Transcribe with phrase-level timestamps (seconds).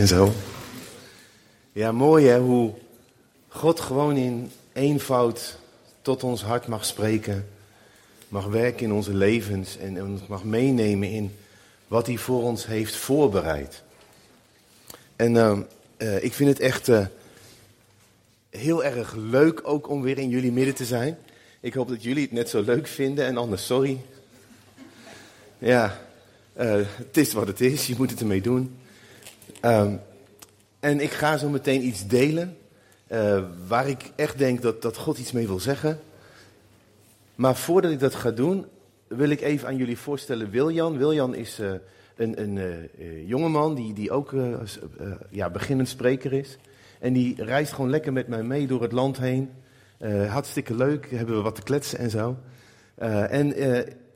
[0.00, 0.32] En zo.
[1.72, 2.74] Ja, mooi hè, hoe
[3.48, 5.58] God gewoon in eenvoud
[6.02, 7.48] tot ons hart mag spreken.
[8.28, 11.36] Mag werken in onze levens en ons mag meenemen in
[11.88, 13.82] wat hij voor ons heeft voorbereid.
[15.16, 15.58] En uh,
[15.98, 17.06] uh, ik vind het echt uh,
[18.50, 21.18] heel erg leuk ook om weer in jullie midden te zijn.
[21.60, 24.00] Ik hoop dat jullie het net zo leuk vinden en anders sorry.
[25.58, 26.00] Ja,
[26.52, 28.78] het is wat het is, je moet het ermee doen.
[29.64, 30.00] Um,
[30.80, 32.56] en ik ga zo meteen iets delen
[33.66, 36.00] waar ik echt denk dat, dat God iets mee wil zeggen.
[37.34, 38.66] Maar voordat ik dat ga doen,
[39.08, 40.98] wil ik even aan jullie voorstellen Wiljan.
[40.98, 41.70] Wiljan is uh,
[42.16, 44.34] een, een uh, jongeman die, die ook
[45.30, 46.58] ja, beginnend spreker is.
[46.98, 49.50] En die reist gewoon lekker met mij mee door het land heen.
[50.28, 52.36] hartstikke leuk, hebben we wat te kletsen en zo.
[53.28, 53.54] en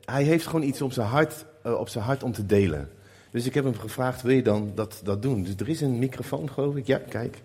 [0.05, 2.89] hij heeft gewoon iets op zijn, hart, op zijn hart om te delen.
[3.35, 5.43] Dus ik heb hem gevraagd, wil je dan dat, dat doen?
[5.43, 6.87] Dus er is een microfoon, geloof ik.
[6.87, 7.41] Ja, kijk.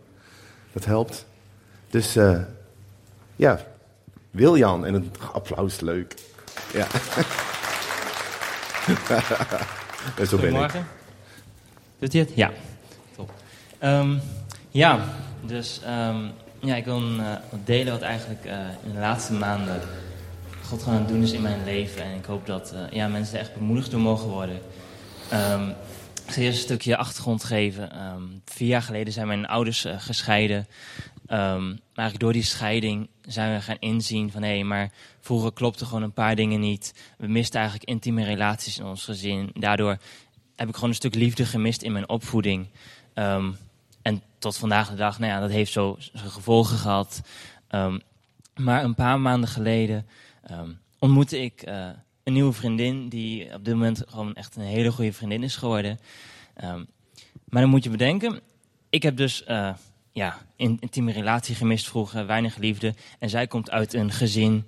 [0.73, 1.27] Dat helpt.
[1.89, 2.15] Dus
[3.37, 3.61] ja,
[4.31, 4.87] Wiljan.
[4.87, 6.15] En een applaus, leuk.
[6.73, 6.87] Ja.
[10.17, 10.87] Zo ben Goedemorgen.
[11.99, 12.31] Doet hij het?
[12.35, 12.51] Ja.
[13.17, 13.33] Top.
[13.83, 14.21] Um,
[14.69, 15.05] ja,
[15.43, 17.33] dus um, ja, ik wil uh,
[17.65, 18.53] delen wat eigenlijk uh,
[18.85, 19.81] in de laatste maanden
[20.65, 22.03] God gewoon aan het doen is in mijn leven.
[22.03, 24.59] En ik hoop dat uh, ja, mensen er echt bemoedigd door mogen worden.
[25.33, 25.69] Um,
[26.27, 27.91] ik zal eerst een stukje achtergrond geven.
[28.45, 30.67] vier jaar geleden zijn mijn ouders gescheiden.
[31.29, 36.03] Um, maar door die scheiding zijn we gaan inzien van hé, maar vroeger klopte gewoon
[36.03, 36.95] een paar dingen niet.
[37.19, 39.51] We misten eigenlijk intieme relaties in ons gezin.
[39.55, 39.99] Daardoor
[40.57, 42.67] heb ik gewoon een stuk liefde gemist in mijn opvoeding.
[43.15, 43.57] Um,
[44.03, 47.21] en tot vandaag de dag, nou ja, dat heeft zo zijn gevolgen gehad.
[47.71, 48.01] Um,
[48.55, 50.07] maar een paar maanden geleden
[50.99, 51.89] ontmoette ik uh,
[52.31, 55.99] een nieuwe vriendin die op dit moment gewoon echt een hele goede vriendin is geworden.
[57.49, 58.41] maar dan moet je bedenken,
[58.91, 59.75] ik heb dus uh,
[60.13, 62.95] ja, in, intieme relatie gemist vroeger, weinig liefde.
[63.19, 64.65] En zij komt uit een gezin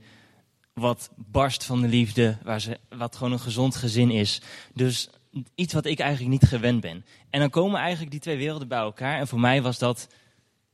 [0.72, 4.40] wat barst van de liefde, waar ze, wat gewoon een gezond gezin is.
[4.74, 5.08] Dus
[5.55, 7.05] iets wat ik eigenlijk niet gewend ben.
[7.30, 9.18] En dan komen eigenlijk die twee werelden bij elkaar.
[9.18, 10.08] En voor mij was dat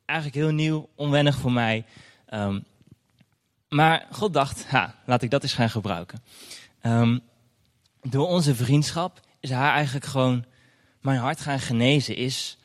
[0.05, 1.85] eigenlijk heel nieuw, onwennig voor mij.
[2.35, 2.65] Um,
[3.69, 6.23] maar God dacht, ha, laat ik dat eens gaan gebruiken.
[6.83, 7.21] Um,
[8.03, 10.45] door onze vriendschap is haar eigenlijk gewoon
[11.01, 12.17] mijn hart gaan genezen.
[12.17, 12.59] Is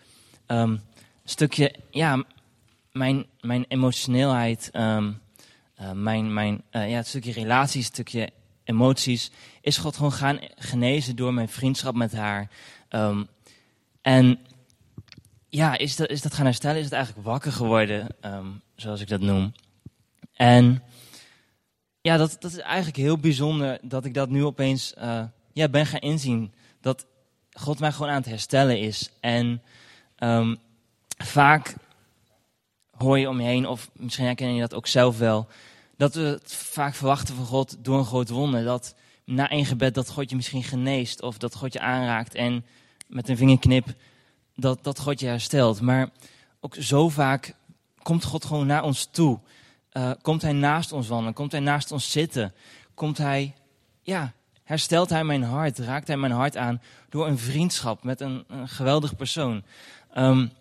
[0.48, 0.82] um,
[1.24, 2.24] stukje, ja,
[2.92, 5.22] mijn, mijn emotioneelheid, um,
[5.94, 8.30] mijn, mijn uh, ja, stukje relaties, het stukje
[8.64, 9.32] emoties,
[9.62, 12.50] is God gewoon gaan genezen door mijn vriendschap met haar.
[14.02, 14.40] En
[15.50, 16.78] ja, is dat, is dat gaan herstellen?
[16.78, 18.08] Is het eigenlijk wakker geworden,
[18.76, 19.54] zoals ik dat noem?
[20.34, 20.84] En
[22.04, 25.86] ja, dat, dat is eigenlijk heel bijzonder dat ik dat nu opeens uh, ja, ben
[25.86, 26.54] gaan inzien.
[26.82, 27.06] Dat
[27.52, 29.10] God mij gewoon aan het herstellen is.
[29.20, 29.62] En
[30.20, 30.58] um,
[31.18, 31.76] vaak
[32.98, 35.48] hoor je om je heen, of misschien herken je dat ook zelf wel,
[35.98, 38.64] dat we het vaak verwachten van God door een groot wonder.
[38.64, 42.66] Dat na één gebed dat God je misschien geneest, of dat God je aanraakt en
[43.08, 43.96] met een vingerknip
[44.56, 45.82] dat, dat God je herstelt.
[45.82, 46.10] Maar
[46.60, 47.56] ook zo vaak
[48.02, 49.40] komt God gewoon naar ons toe.
[49.98, 52.54] Uh, komt Hij naast ons wandelen, komt Hij naast ons zitten,
[52.94, 53.54] komt Hij,
[54.02, 54.34] ja,
[54.64, 58.68] herstelt Hij mijn hart, raakt Hij mijn hart aan door een vriendschap met een, een
[58.68, 59.64] geweldig persoon.
[60.18, 60.52] Um,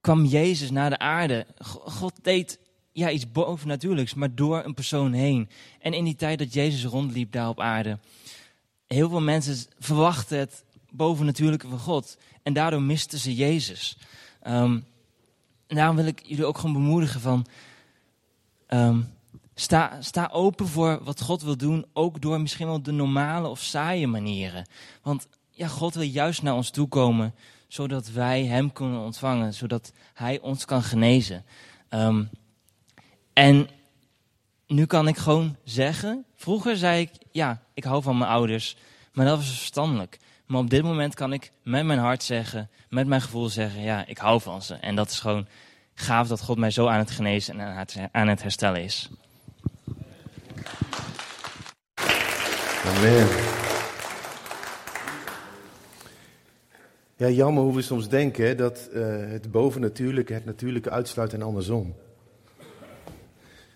[0.00, 1.46] kwam Jezus naar de aarde.
[1.84, 2.58] God deed
[2.92, 5.48] ja, iets bovennatuurlijks, maar door een persoon heen.
[5.80, 7.98] En in die tijd dat Jezus rondliep daar op aarde,
[8.86, 12.18] heel veel mensen verwachten het bovennatuurlijke van God.
[12.42, 13.98] En daardoor misten ze Jezus.
[14.46, 14.84] Um,
[15.66, 17.46] daarom wil ik jullie ook gewoon bemoedigen van,
[18.68, 19.14] um,
[19.54, 23.60] sta, sta open voor wat God wil doen, ook door misschien wel de normale of
[23.60, 24.66] saaie manieren.
[25.02, 27.34] Want ja, God wil juist naar ons toe komen
[27.68, 31.44] zodat wij Hem kunnen ontvangen, zodat Hij ons kan genezen.
[31.90, 32.30] Um,
[33.32, 33.68] en
[34.66, 38.76] nu kan ik gewoon zeggen, vroeger zei ik, ja, ik hou van mijn ouders,
[39.12, 40.18] maar dat was verstandelijk.
[40.46, 44.06] Maar op dit moment kan ik met mijn hart zeggen, met mijn gevoel zeggen, ja,
[44.06, 44.74] ik hou van ze.
[44.74, 45.46] En dat is gewoon
[45.98, 49.10] gaaf dat God mij zo aan het genezen en aan het herstellen is.
[52.84, 53.28] Amen.
[57.16, 61.94] Ja, jammer hoe we soms denken dat uh, het bovennatuurlijke het natuurlijke uitsluit en andersom.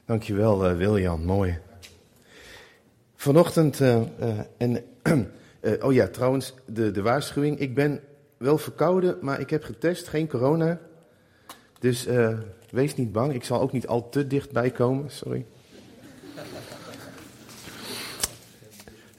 [0.04, 1.58] Dankjewel, uh, Wiljan, mooi.
[3.16, 4.00] Vanochtend, uh,
[4.56, 4.84] en,
[5.86, 7.58] oh ja, trouwens, de, de waarschuwing.
[7.58, 8.00] Ik ben
[8.36, 10.80] wel verkouden, maar ik heb getest, geen corona.
[11.82, 12.06] Dus
[12.70, 15.44] wees niet bang, ik zal ook niet al te dichtbij komen, sorry.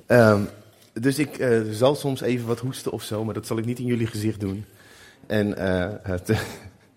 [0.08, 0.50] Um,
[0.94, 3.80] dus ik uh, zal soms even wat hoesten of zo, maar dat zal ik niet
[3.80, 4.66] in jullie gezicht doen.
[5.28, 6.46] En uh, het,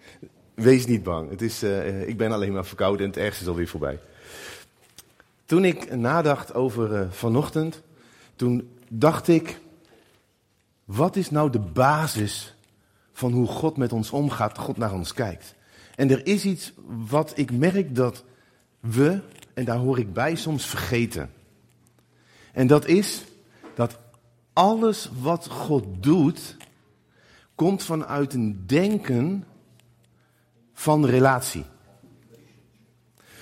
[0.54, 1.30] wees niet bang.
[1.30, 1.62] Het is,
[2.06, 3.98] ik ben alleen maar verkouden en het ergste is alweer voorbij.
[5.44, 7.82] Toen ik nadacht over vanochtend,
[8.36, 9.58] toen dacht ik,
[10.84, 12.54] wat is nou de basis
[13.12, 15.55] van hoe God met ons omgaat, God naar ons kijkt?
[15.96, 16.72] En er is iets
[17.08, 18.24] wat ik merk dat
[18.80, 19.20] we,
[19.54, 21.30] en daar hoor ik bij, soms vergeten.
[22.52, 23.24] En dat is
[23.74, 23.98] dat
[24.52, 26.56] alles wat God doet,
[27.54, 29.44] komt vanuit een denken
[30.72, 31.64] van relatie.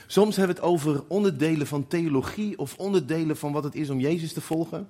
[0.07, 4.01] Soms hebben we het over onderdelen van theologie of onderdelen van wat het is om
[4.01, 4.89] Jezus te volgen.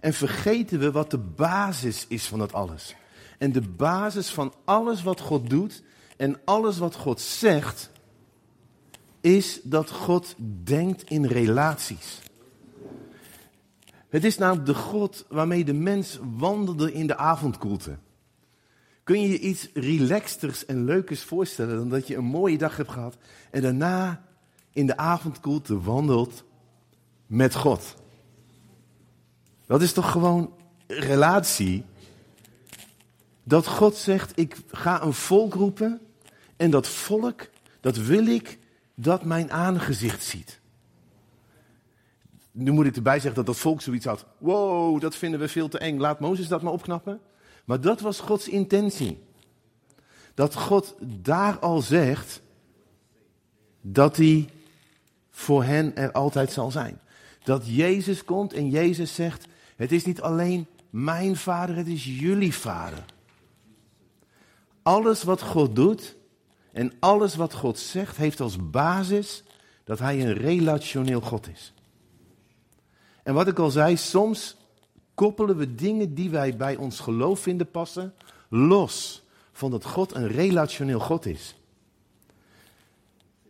[0.00, 2.94] En vergeten we wat de basis is van dat alles.
[3.38, 5.82] En de basis van alles wat God doet
[6.22, 7.90] en alles wat God zegt,
[9.20, 10.34] is dat God
[10.64, 12.20] denkt in relaties.
[14.08, 17.98] Het is namelijk de God waarmee de mens wandelde in de avondkoelte.
[19.04, 22.90] Kun je je iets relaxters en leukers voorstellen dan dat je een mooie dag hebt
[22.90, 23.16] gehad
[23.50, 24.24] en daarna
[24.72, 26.44] in de avondkoelte wandelt
[27.26, 27.94] met God?
[29.66, 30.54] Dat is toch gewoon
[30.86, 31.84] relatie?
[33.42, 36.00] Dat God zegt, ik ga een volk roepen
[36.62, 37.48] en dat volk,
[37.80, 38.58] dat wil ik
[38.94, 40.60] dat mijn aangezicht ziet.
[42.50, 44.26] Nu moet ik erbij zeggen dat dat volk zoiets had.
[44.38, 45.98] Wow, dat vinden we veel te eng.
[45.98, 47.20] Laat Mozes dat maar opknappen.
[47.64, 49.22] Maar dat was Gods intentie.
[50.34, 52.42] Dat God daar al zegt
[53.80, 54.48] dat hij
[55.30, 57.00] voor hen er altijd zal zijn.
[57.44, 62.54] Dat Jezus komt en Jezus zegt, het is niet alleen mijn vader, het is jullie
[62.54, 63.04] vader.
[64.82, 66.20] Alles wat God doet
[66.72, 69.42] en alles wat God zegt heeft als basis
[69.84, 71.72] dat hij een relationeel God is.
[73.22, 74.56] En wat ik al zei, soms
[75.14, 78.14] koppelen we dingen die wij bij ons geloof vinden passen,
[78.48, 79.22] los
[79.52, 81.56] van dat God een relationeel God is.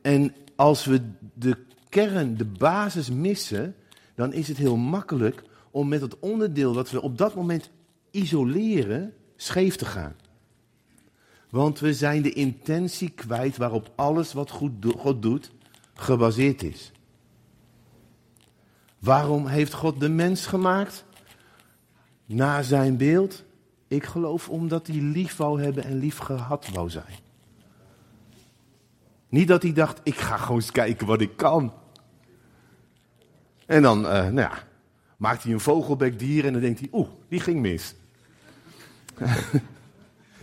[0.02, 1.00] En als we
[1.34, 1.56] de
[1.88, 3.76] kern, de basis missen,
[4.14, 7.70] dan is het heel makkelijk om met het onderdeel dat we op dat moment
[8.10, 10.16] isoleren, scheef te gaan.
[11.52, 15.50] Want we zijn de intentie kwijt waarop alles wat God doet
[15.94, 16.92] gebaseerd is.
[18.98, 21.04] Waarom heeft God de mens gemaakt?
[22.26, 23.44] Naar zijn beeld.
[23.88, 27.18] Ik geloof omdat hij lief wou hebben en lief gehad wou zijn.
[29.28, 31.72] Niet dat hij dacht, ik ga gewoon eens kijken wat ik kan.
[33.66, 34.64] En dan, uh, nou ja,
[35.16, 37.94] maakt hij een vogelbekdier en dan denkt hij, oeh, die ging mis.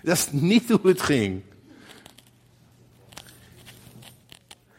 [0.03, 1.41] dat is niet hoe het ging.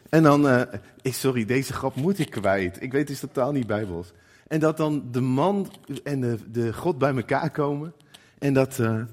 [0.09, 0.61] En dan, uh,
[1.03, 2.81] sorry, deze grap moet ik kwijt.
[2.81, 4.11] Ik weet, het is totaal niet bijbels.
[4.47, 5.71] En dat dan de man
[6.03, 7.93] en de, de God bij elkaar komen.
[8.39, 9.03] En dat, uh,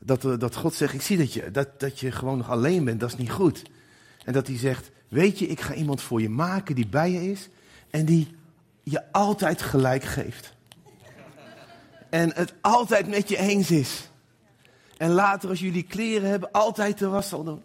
[0.00, 2.84] dat, uh, dat God zegt, ik zie dat je, dat, dat je gewoon nog alleen
[2.84, 3.62] bent, dat is niet goed.
[4.24, 7.30] En dat hij zegt, weet je, ik ga iemand voor je maken die bij je
[7.30, 7.48] is.
[7.90, 8.28] En die
[8.82, 10.54] je altijd gelijk geeft.
[12.10, 14.08] En het altijd met je eens is.
[15.04, 17.62] En later als jullie kleren hebben, altijd de was zal doen.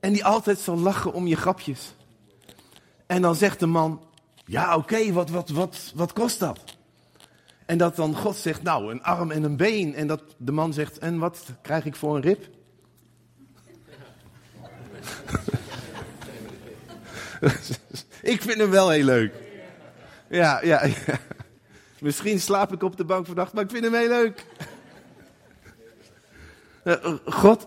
[0.00, 1.94] En die altijd zal lachen om je grapjes.
[3.06, 4.00] En dan zegt de man,
[4.44, 6.60] ja oké, wat, wat, wat, wat kost dat?
[7.66, 9.94] En dat dan God zegt, nou een arm en een been.
[9.94, 12.48] En dat de man zegt, en wat krijg ik voor een rib?
[18.32, 19.34] ik vind hem wel heel leuk.
[20.28, 20.88] Ja, ja.
[21.98, 24.46] Misschien slaap ik op de bank vannacht, maar ik vind hem heel leuk.
[26.84, 27.66] Eh, God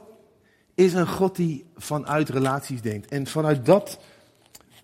[0.73, 3.07] is een God die vanuit relaties denkt.
[3.11, 3.99] En vanuit dat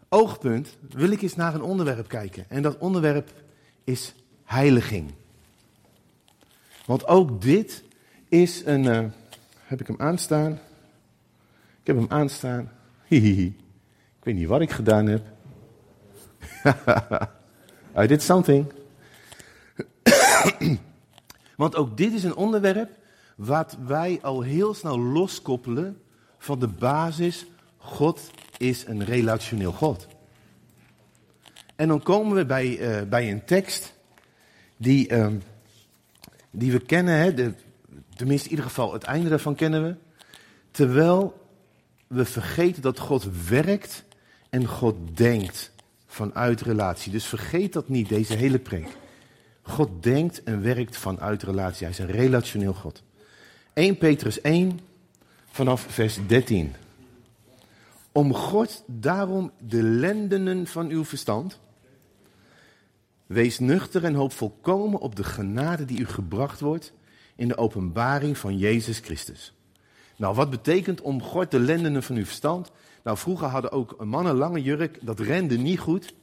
[0.10, 2.46] oogpunt wil ik eens naar een onderwerp kijken.
[2.50, 3.32] En dat onderwerp
[3.84, 4.14] is
[4.44, 5.14] heiliging.
[6.86, 7.84] Want ook dit
[8.30, 8.84] is een.
[8.84, 9.06] Uh,
[9.64, 10.52] heb ik hem aanstaan?
[11.82, 12.72] Ik heb hem aanstaan.
[13.08, 13.46] Hihihi.
[14.20, 15.26] Ik weet niet wat ik gedaan heb.
[18.04, 18.72] I did something.
[21.56, 23.02] Want ook dit is een onderwerp
[23.36, 26.02] wat wij al heel snel loskoppelen
[26.38, 27.46] van de basis,
[27.78, 30.08] God is een relationeel God.
[31.76, 33.94] En dan komen we bij, uh, bij een tekst
[34.78, 35.28] die, uh,
[36.52, 37.54] die we kennen, hè, de,
[38.16, 39.96] tenminste in ieder geval het einde daarvan kennen we.
[40.72, 41.48] Terwijl
[42.08, 44.04] we vergeten dat God werkt
[44.50, 45.72] en God denkt
[46.06, 47.12] vanuit relatie.
[47.12, 48.88] Dus vergeet dat niet, deze hele preek.
[49.62, 51.86] God denkt en werkt vanuit relatie.
[51.86, 53.04] Hij is een relationeel God.
[53.74, 54.80] 1 Petrus 1
[55.46, 56.74] vanaf vers 13.
[58.12, 61.60] Om God daarom de lendenen van uw verstand.
[63.26, 66.94] Wees nuchter en hoop volkomen op de genade die u gebracht wordt
[67.36, 69.54] in de openbaring van Jezus Christus.
[70.16, 72.72] Nou, wat betekent omgord de lendenen van uw verstand?
[73.04, 76.14] Nou, vroeger hadden ook mannen lange jurk, dat rende niet goed.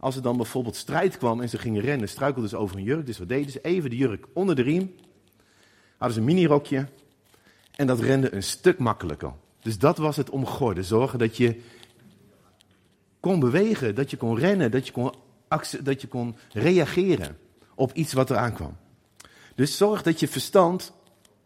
[0.00, 3.06] Als er dan bijvoorbeeld strijd kwam en ze gingen rennen, struikelden ze over een jurk.
[3.06, 3.60] Dus wat deden ze?
[3.60, 4.94] Even de jurk onder de riem.
[6.02, 6.86] Hadden ze een minirokje.
[7.76, 9.32] En dat rende een stuk makkelijker.
[9.60, 10.84] Dus dat was het omgorden.
[10.84, 11.60] Zorgen dat je
[13.20, 15.12] kon bewegen, dat je kon rennen, dat je kon,
[15.82, 17.38] dat je kon reageren
[17.74, 18.76] op iets wat er aankwam.
[19.54, 20.92] Dus zorg dat je verstand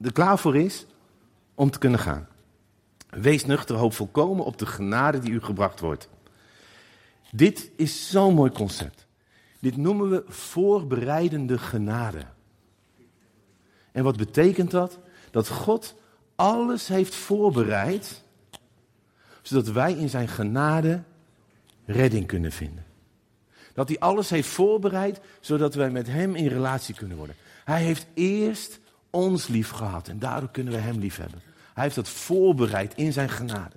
[0.01, 0.87] er klaar voor is
[1.55, 2.29] om te kunnen gaan.
[3.09, 6.09] Wees nuchter, hoop volkomen op de genade die u gebracht wordt.
[7.31, 9.07] Dit is zo'n mooi concept.
[9.61, 12.35] Dit noemen we voorbereidende genade.
[13.97, 14.99] En wat betekent dat?
[15.31, 15.95] Dat God
[16.35, 18.23] alles heeft voorbereid,
[19.43, 21.03] zodat wij in zijn genade
[21.87, 22.85] redding kunnen vinden.
[23.75, 27.37] Dat hij alles heeft voorbereid, zodat wij met hem in relatie kunnen worden.
[27.65, 28.79] Hij heeft eerst
[29.11, 31.41] ons lief gehad en daardoor kunnen we hem lief hebben.
[31.75, 33.77] Hij heeft dat voorbereid in zijn genade.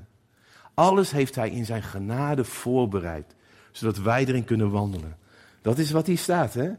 [0.73, 3.35] Alles heeft hij in zijn genade voorbereid,
[3.71, 5.17] zodat wij erin kunnen wandelen.
[5.61, 6.71] Dat is wat hier staat, hè?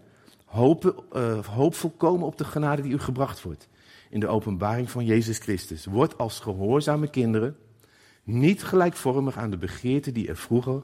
[0.51, 3.69] Hoop, uh, hoop volkomen op de genade die u gebracht wordt.
[4.09, 5.85] In de openbaring van Jezus Christus.
[5.85, 7.57] Word als gehoorzame kinderen
[8.23, 10.83] niet gelijkvormig aan de begeerten die er vroeger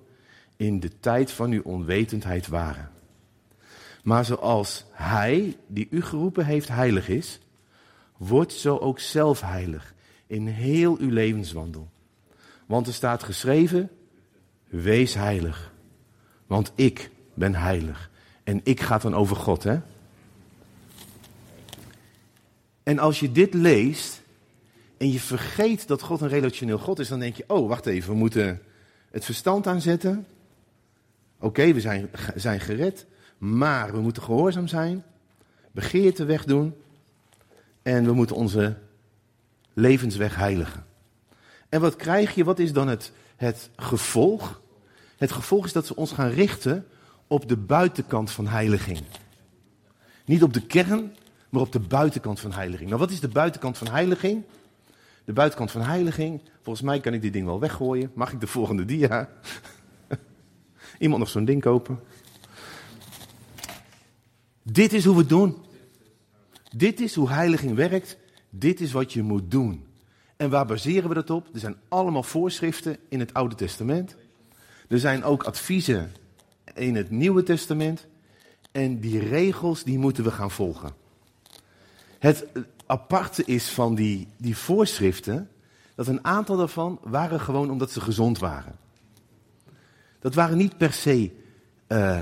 [0.56, 2.90] in de tijd van uw onwetendheid waren.
[4.02, 7.40] Maar zoals Hij, die u geroepen heeft, heilig is,
[8.16, 9.94] wordt zo ook zelf heilig
[10.26, 11.88] in heel uw levenswandel.
[12.66, 13.90] Want er staat geschreven,
[14.68, 15.72] wees heilig,
[16.46, 18.10] want ik ben heilig.
[18.46, 19.78] En ik ga dan over God, hè?
[22.82, 24.22] En als je dit leest
[24.96, 28.10] en je vergeet dat God een relationeel God is, dan denk je, oh, wacht even,
[28.10, 28.62] we moeten
[29.10, 30.26] het verstand aanzetten.
[31.38, 33.06] Oké, we zijn, zijn gered,
[33.38, 35.04] maar we moeten gehoorzaam zijn,
[35.72, 36.74] begeerte wegdoen
[37.82, 38.76] en we moeten onze
[39.72, 40.86] levensweg heiligen.
[41.68, 42.44] En wat krijg je?
[42.44, 44.60] Wat is dan het, het gevolg?
[45.16, 46.86] Het gevolg is dat ze ons gaan richten
[47.26, 49.00] op de buitenkant van heiliging.
[50.24, 51.14] Niet op de kern,
[51.48, 52.88] maar op de buitenkant van heiliging.
[52.88, 54.44] Nou, wat is de buitenkant van heiliging?
[55.24, 58.10] De buitenkant van heiliging, volgens mij kan ik dit ding wel weggooien.
[58.14, 59.28] Mag ik de volgende dia?
[60.98, 62.00] Iemand nog zo'n ding kopen?
[64.62, 65.56] Dit is hoe we het doen.
[66.76, 68.16] Dit is hoe heiliging werkt.
[68.50, 69.84] Dit is wat je moet doen.
[70.36, 71.48] En waar baseren we dat op?
[71.52, 74.16] Er zijn allemaal voorschriften in het Oude Testament.
[74.88, 76.12] Er zijn ook adviezen
[76.76, 78.06] in het Nieuwe Testament.
[78.72, 80.90] En die regels, die moeten we gaan volgen.
[82.18, 82.46] Het
[82.86, 85.50] aparte is van die, die voorschriften,
[85.94, 88.76] dat een aantal daarvan waren gewoon omdat ze gezond waren.
[90.18, 91.30] Dat waren niet per se
[91.88, 92.20] uh,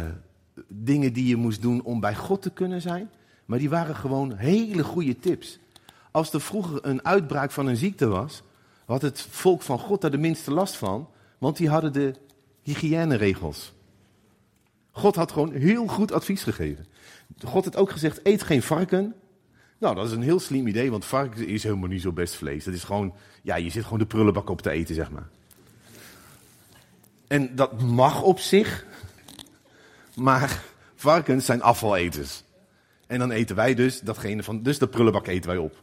[0.68, 3.10] dingen die je moest doen om bij God te kunnen zijn,
[3.44, 5.58] maar die waren gewoon hele goede tips.
[6.10, 8.42] Als er vroeger een uitbraak van een ziekte was,
[8.86, 11.08] had het volk van God daar de minste last van,
[11.38, 12.14] want die hadden de
[12.62, 13.72] hygiëneregels.
[14.96, 16.86] God had gewoon heel goed advies gegeven.
[17.44, 19.14] God had ook gezegd: eet geen varken.
[19.78, 22.64] Nou, dat is een heel slim idee, want varken is helemaal niet zo best vlees.
[22.64, 25.28] Dat is gewoon, ja, je zit gewoon de prullenbak op te eten, zeg maar.
[27.26, 28.86] En dat mag op zich,
[30.16, 30.62] maar
[30.94, 32.44] varkens zijn afvaleters.
[33.06, 35.76] En dan eten wij dus datgene van, dus de prullenbak eten wij op.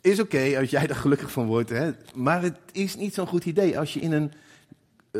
[0.00, 1.90] Is oké als jij er gelukkig van wordt, hè?
[2.14, 4.32] maar het is niet zo'n goed idee als je in een,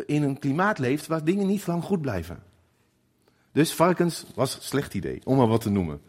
[0.06, 2.42] in een klimaat leeft waar dingen niet lang goed blijven.
[3.52, 6.00] Dus varkens was een slecht idee, om maar wat te noemen.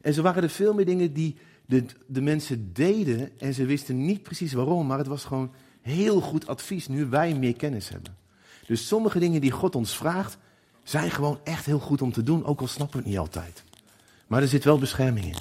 [0.00, 1.36] En zo waren er veel meer dingen die
[1.66, 6.20] de, de mensen deden en ze wisten niet precies waarom, maar het was gewoon heel
[6.20, 8.16] goed advies nu wij meer kennis hebben.
[8.66, 10.38] Dus sommige dingen die God ons vraagt,
[10.82, 13.64] zijn gewoon echt heel goed om te doen, ook al snappen we het niet altijd.
[14.26, 15.36] Maar er zit wel bescherming in.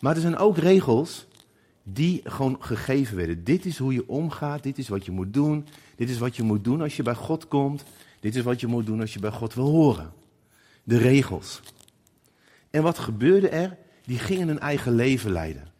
[0.00, 1.26] Maar er zijn ook regels
[1.92, 3.44] die gewoon gegeven werden.
[3.44, 5.66] Dit is hoe je omgaat, dit is wat je moet doen,
[5.96, 7.84] dit is wat je moet doen als je bij God komt,
[8.20, 10.12] dit is wat je moet doen als je bij God wil horen.
[10.84, 11.60] De regels.
[12.70, 13.76] En wat gebeurde er?
[14.04, 15.72] Die gingen een eigen leven leiden.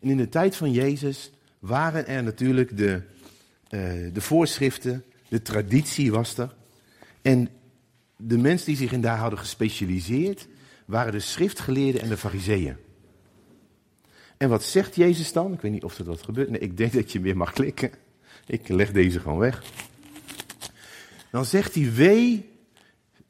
[0.00, 3.02] En in de tijd van Jezus waren er natuurlijk de,
[3.70, 3.80] uh,
[4.12, 6.54] de voorschriften, de traditie was er.
[7.22, 7.48] En
[8.16, 10.48] de mensen die zich in daar hadden gespecialiseerd,
[10.84, 12.76] waren de schriftgeleerden en de fariseeën.
[14.40, 15.52] En wat zegt Jezus dan?
[15.52, 16.50] Ik weet niet of er wat gebeurt.
[16.50, 17.90] Nee, ik denk dat je weer mag klikken.
[18.46, 19.62] Ik leg deze gewoon weg.
[21.30, 22.50] Dan zegt hij, wee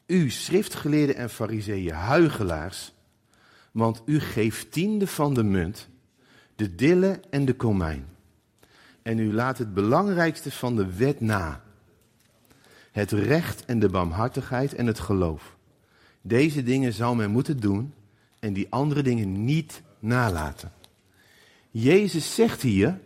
[0.07, 2.93] u schriftgeleerden en fariseeën, huigelaars,
[3.73, 5.89] want u geeft tiende van de munt,
[6.57, 8.07] de dille en de komijn.
[9.03, 11.63] En u laat het belangrijkste van de wet na.
[12.93, 15.57] Het recht en de barmhartigheid en het geloof.
[16.21, 17.95] Deze dingen zou men moeten doen
[18.39, 20.73] en die andere dingen niet nalaten.
[21.71, 23.01] Jezus zegt hier,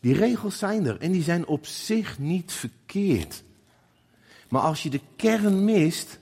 [0.00, 3.42] die regels zijn er en die zijn op zich niet verkeerd.
[4.48, 6.18] Maar als je de kern mist,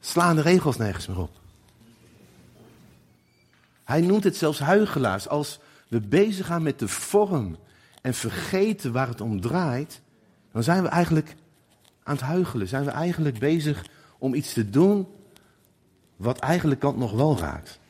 [0.00, 1.40] slaan de regels nergens meer op.
[3.84, 5.28] Hij noemt het zelfs huigelaars.
[5.28, 5.58] Als
[5.88, 7.56] we bezig gaan met de vorm
[8.02, 10.00] en vergeten waar het om draait,
[10.52, 11.34] dan zijn we eigenlijk
[12.02, 12.68] aan het huigelen.
[12.68, 13.84] Zijn we eigenlijk bezig
[14.18, 15.06] om iets te doen
[16.16, 17.80] wat eigenlijk kant nog wel raakt.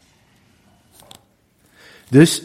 [2.13, 2.43] Dus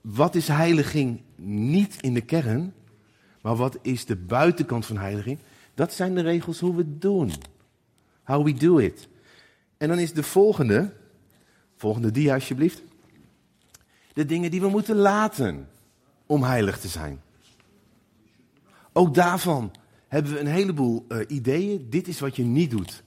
[0.00, 2.74] wat is heiliging niet in de kern,
[3.40, 5.38] maar wat is de buitenkant van heiliging?
[5.74, 7.32] Dat zijn de regels hoe we het doen.
[8.22, 9.08] How we do it.
[9.76, 10.92] En dan is de volgende,
[11.76, 12.82] volgende dia alsjeblieft.
[14.12, 15.68] De dingen die we moeten laten
[16.26, 17.20] om heilig te zijn.
[18.92, 19.72] Ook daarvan
[20.08, 21.86] hebben we een heleboel uh, ideeën.
[21.90, 23.02] Dit is wat je niet doet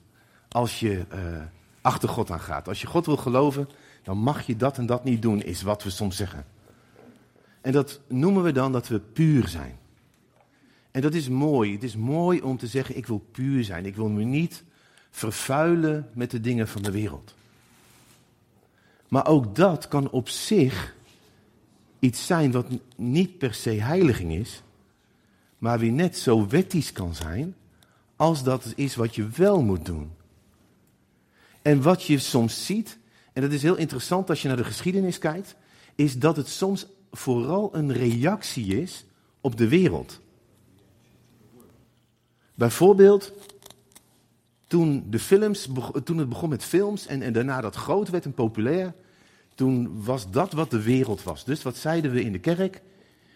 [0.47, 1.41] als je uh,
[1.81, 2.67] achter God aan gaat.
[2.67, 3.69] Als je God wil geloven,
[4.07, 6.45] dan mag je dat en dat niet doen, is wat we soms zeggen.
[7.61, 9.77] En dat noemen we dan dat we puur zijn.
[10.91, 11.73] En dat is mooi.
[11.73, 13.85] Het is mooi om te zeggen, ik wil puur zijn.
[13.85, 14.63] Ik wil me niet
[15.09, 17.35] vervuilen met de dingen van de wereld.
[19.07, 20.95] Maar ook dat kan op zich
[21.99, 24.61] iets zijn wat niet per se heiliging is,
[25.57, 27.55] maar wie net zo wettisch kan zijn
[28.15, 30.11] als dat is wat je wel moet doen.
[31.61, 32.97] En wat je soms ziet,
[33.37, 35.55] en dat is heel interessant als je naar de geschiedenis kijkt,
[35.95, 39.05] is dat het soms vooral een reactie is
[39.41, 40.19] op de wereld.
[42.53, 43.33] Bijvoorbeeld,
[44.67, 45.69] toen, de films,
[46.03, 48.93] toen het begon met films en, en daarna dat groot werd en populair,
[49.55, 51.45] toen was dat wat de wereld was.
[51.45, 52.81] Dus wat zeiden we in de kerk?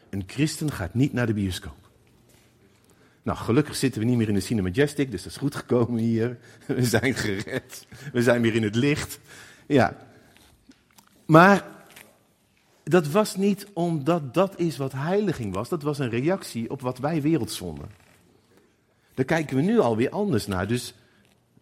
[0.09, 1.89] Een christen gaat niet naar de bioscoop.
[3.23, 5.99] Nou, gelukkig zitten we niet meer in de Cine Majestic, dus dat is goed gekomen
[5.99, 6.37] hier.
[6.67, 7.87] We zijn gered.
[8.13, 9.19] We zijn weer in het licht.
[9.71, 9.97] Ja.
[11.25, 11.65] Maar
[12.83, 15.69] dat was niet omdat dat is wat heiliging was.
[15.69, 17.89] Dat was een reactie op wat wij werelds vonden.
[19.13, 20.67] Daar kijken we nu alweer anders naar.
[20.67, 20.93] Dus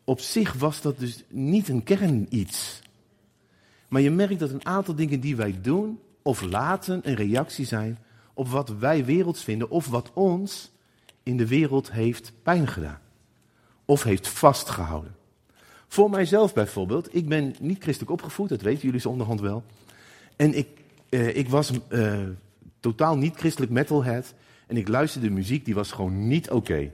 [0.03, 2.81] op zich was dat dus niet een kern iets.
[3.87, 7.99] Maar je merkt dat een aantal dingen die wij doen of laten een reactie zijn
[8.33, 10.71] op wat wij werelds vinden of wat ons
[11.23, 13.01] in de wereld heeft pijn gedaan.
[13.85, 15.15] Of heeft vastgehouden.
[15.91, 19.63] Voor mijzelf bijvoorbeeld, ik ben niet christelijk opgevoed, dat weten jullie onderhand wel.
[20.35, 20.67] En ik,
[21.09, 22.19] eh, ik was eh,
[22.79, 24.33] totaal niet christelijk metalhead.
[24.67, 26.91] En ik luisterde muziek die was gewoon niet oké.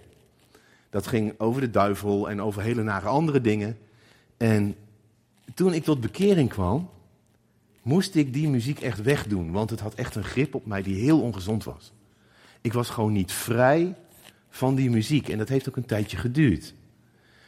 [0.89, 3.77] Dat ging over de duivel en over hele nare andere dingen.
[4.37, 4.75] En
[5.53, 6.89] toen ik tot bekering kwam,
[7.81, 9.51] moest ik die muziek echt wegdoen.
[9.51, 11.93] Want het had echt een grip op mij die heel ongezond was.
[12.61, 13.95] Ik was gewoon niet vrij
[14.49, 15.29] van die muziek.
[15.29, 16.73] En dat heeft ook een tijdje geduurd.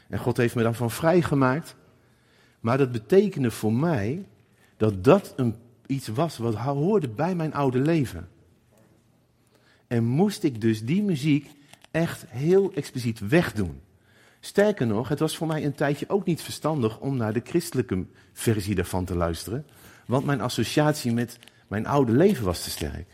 [0.10, 1.76] En God heeft me daarvan vrijgemaakt.
[2.60, 4.26] Maar dat betekende voor mij
[4.78, 8.28] dat dat een, iets was wat hoorde bij mijn oude leven.
[9.88, 11.52] En moest ik dus die muziek
[11.92, 13.82] echt heel expliciet wegdoen.
[14.40, 18.06] Sterker nog, het was voor mij een tijdje ook niet verstandig om naar de christelijke
[18.34, 19.66] versie daarvan te luisteren.
[20.06, 23.08] Want mijn associatie met mijn oude leven was te sterk.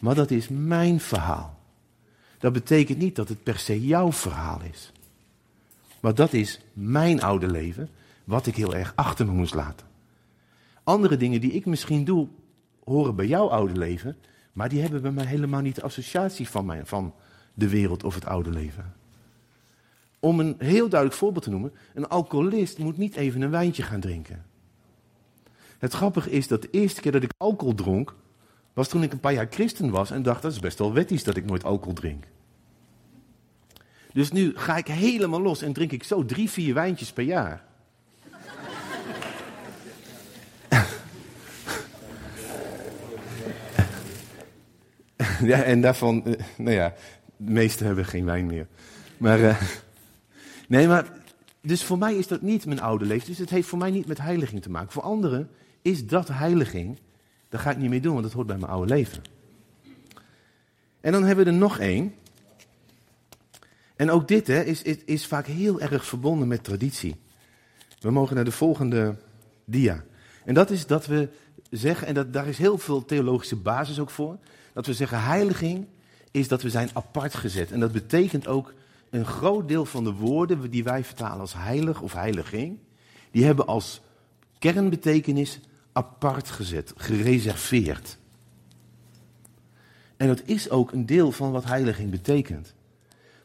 [0.00, 1.58] Maar dat is mijn verhaal.
[2.38, 4.92] Dat betekent niet dat het per se jouw verhaal is.
[6.00, 7.88] Maar dat is mijn oude leven,
[8.24, 9.86] wat ik heel erg achter me moest laten.
[10.84, 12.28] Andere dingen die ik misschien doe,
[12.84, 14.16] horen bij jouw oude leven,
[14.52, 17.14] maar die hebben bij mij helemaal niet de associatie van, mij, van
[17.54, 18.94] de wereld of het oude leven.
[20.20, 24.00] Om een heel duidelijk voorbeeld te noemen, een alcoholist moet niet even een wijntje gaan
[24.00, 24.44] drinken.
[25.78, 28.14] Het grappige is dat de eerste keer dat ik alcohol dronk,
[28.72, 31.24] was toen ik een paar jaar christen was en dacht, dat is best wel wettisch
[31.24, 32.24] dat ik nooit alcohol drink.
[34.18, 37.64] Dus nu ga ik helemaal los en drink ik zo drie, vier wijntjes per jaar.
[45.52, 46.94] ja, en daarvan, eh, nou ja,
[47.36, 48.66] de meesten hebben geen wijn meer.
[49.16, 49.62] Maar, uh,
[50.68, 51.06] nee, maar,
[51.62, 53.28] dus voor mij is dat niet mijn oude leven.
[53.28, 54.92] Dus het heeft voor mij niet met heiliging te maken.
[54.92, 55.50] Voor anderen
[55.82, 56.98] is dat heiliging.
[57.48, 59.22] Dat ga ik niet meer doen, want dat hoort bij mijn oude leven.
[61.00, 62.14] En dan hebben we er nog één.
[63.98, 67.16] En ook dit hè, is, is, is vaak heel erg verbonden met traditie.
[68.00, 69.16] We mogen naar de volgende
[69.64, 70.04] dia.
[70.44, 71.28] En dat is dat we
[71.70, 74.38] zeggen, en dat, daar is heel veel theologische basis ook voor,
[74.72, 75.86] dat we zeggen heiliging
[76.30, 77.72] is dat we zijn apart gezet.
[77.72, 78.74] En dat betekent ook
[79.10, 82.78] een groot deel van de woorden die wij vertalen als heilig of heiliging,
[83.30, 84.00] die hebben als
[84.58, 85.60] kernbetekenis
[85.92, 88.18] apart gezet, gereserveerd.
[90.16, 92.74] En dat is ook een deel van wat heiliging betekent.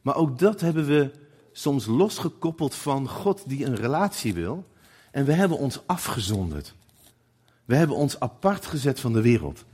[0.04, 1.12] Maar ook dat hebben we
[1.52, 4.66] soms losgekoppeld van God die een relatie wil.
[5.12, 6.74] En we hebben ons afgezonderd.
[7.66, 9.66] We hebben ons apart gezet van de wereld.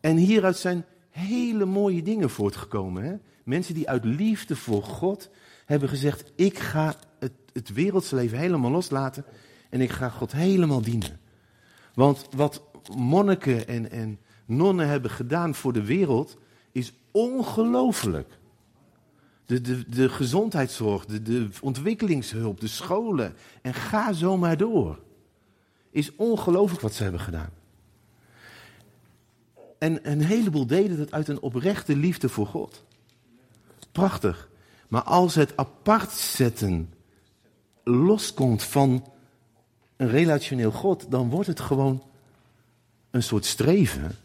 [0.00, 3.04] En hieruit zijn hele mooie dingen voortgekomen.
[3.04, 3.14] Hè?
[3.44, 5.30] Mensen die uit liefde voor God
[5.64, 9.24] hebben gezegd: Ik ga het, het wereldse leven helemaal loslaten
[9.70, 11.20] en ik ga God helemaal dienen.
[11.94, 12.62] Want wat
[12.96, 16.36] monniken en, en nonnen hebben gedaan voor de wereld
[16.72, 18.38] is ongelooflijk.
[19.46, 24.98] De, de, de gezondheidszorg, de, de ontwikkelingshulp, de scholen en ga zo maar door.
[25.90, 27.50] Is ongelooflijk wat ze hebben gedaan.
[29.78, 32.84] En een heleboel deden dat uit een oprechte liefde voor God.
[33.92, 34.48] Prachtig.
[34.88, 36.92] Maar als het apart zetten
[37.84, 39.12] loskomt van
[39.96, 42.02] een relationeel God, dan wordt het gewoon
[43.10, 44.16] een soort streven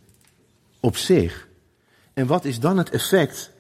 [0.79, 1.47] op zich.
[2.13, 3.51] En wat is dan het effect?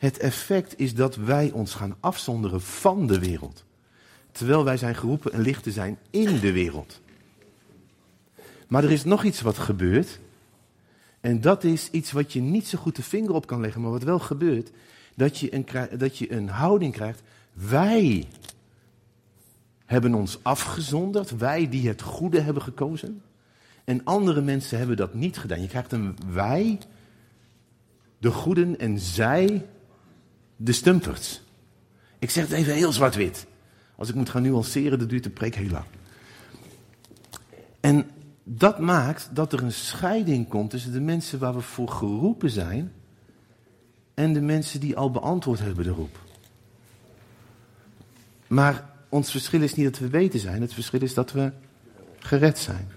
[0.00, 3.64] Het effect is dat wij ons gaan afzonderen van de wereld.
[4.32, 7.00] Terwijl wij zijn geroepen een licht te zijn in de wereld.
[8.68, 10.20] Maar er is nog iets wat gebeurt.
[11.20, 13.90] En dat is iets wat je niet zo goed de vinger op kan leggen, maar
[13.90, 14.70] wat wel gebeurt.
[15.14, 15.66] Dat je een,
[15.98, 17.22] dat je een houding krijgt.
[17.52, 18.28] Wij
[19.86, 21.36] hebben ons afgezonderd.
[21.36, 23.22] Wij die het goede hebben gekozen.
[23.84, 25.60] En andere mensen hebben dat niet gedaan.
[25.60, 26.78] Je krijgt een wij,
[28.18, 29.66] de goeden, en zij,
[30.62, 31.42] de stumperts.
[32.18, 33.46] Ik zeg het even heel zwart-wit.
[33.96, 35.84] Als ik moet gaan nuanceren, dan duurt de preek heel lang.
[37.80, 38.10] En
[38.44, 42.92] dat maakt dat er een scheiding komt tussen de mensen waar we voor geroepen zijn
[44.14, 46.18] en de mensen die al beantwoord hebben de roep.
[48.46, 51.52] Maar ons verschil is niet dat we weten zijn, het verschil is dat we
[52.18, 52.88] gered zijn.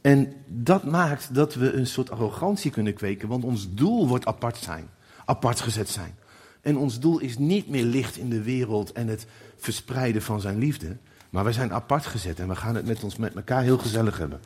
[0.00, 4.56] En dat maakt dat we een soort arrogantie kunnen kweken, want ons doel wordt apart
[4.56, 4.88] zijn,
[5.32, 6.14] apart gezet zijn.
[6.60, 10.58] En ons doel is niet meer licht in de wereld en het verspreiden van zijn
[10.58, 10.96] liefde.
[11.30, 14.18] Maar wij zijn apart gezet en we gaan het met ons met elkaar heel gezellig
[14.18, 14.40] hebben.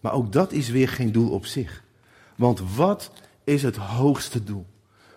[0.00, 1.82] Maar ook dat is weer geen doel op zich.
[2.36, 3.10] Want wat
[3.44, 4.66] is het hoogste doel?